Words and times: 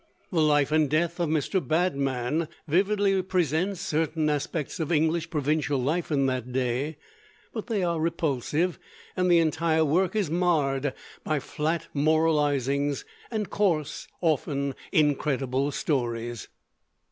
The 0.31 0.41
'Life 0.41 0.71
and 0.71 0.89
Death 0.89 1.19
of 1.19 1.29
Mr. 1.29 1.61
Badman' 1.67 2.47
vividly 2.67 3.21
presents 3.21 3.81
certain 3.81 4.31
aspects 4.31 4.79
of 4.79 4.91
English 4.91 5.29
provincial 5.29 5.77
life 5.79 6.11
in 6.11 6.25
that 6.25 6.51
day; 6.51 6.97
but 7.53 7.67
they 7.67 7.83
are 7.83 7.99
repulsive, 7.99 8.79
and 9.15 9.29
the 9.29 9.37
entire 9.37 9.85
work 9.85 10.15
is 10.15 10.31
marred 10.31 10.95
by 11.23 11.39
flat 11.39 11.85
moralizings 11.93 13.05
and 13.29 13.51
coarse, 13.51 14.07
often 14.21 14.73
incredible 14.91 15.69
stories. 15.69 16.47